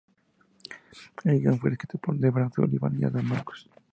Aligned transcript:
El 1.25 1.39
guion 1.39 1.59
fue 1.59 1.69
escrito 1.69 1.99
por 1.99 2.17
Debra 2.17 2.49
Sullivan 2.49 2.99
y 2.99 3.03
Adam 3.05 3.23
Marcus. 3.23 3.69